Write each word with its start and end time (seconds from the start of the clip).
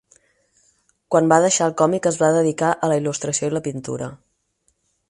Quan 1.15 1.29
va 1.35 1.39
deixar 1.45 1.67
el 1.73 1.75
còmic 1.83 2.09
es 2.13 2.17
va 2.25 2.33
dedicar 2.39 2.73
a 2.73 2.91
la 2.95 2.99
il·lustració 3.05 3.53
i 3.53 3.57
la 3.59 3.65
pintura. 3.71 4.11